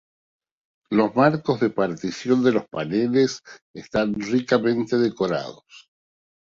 [0.89, 5.91] Los marcos de partición de los paneles están ricamente decorados.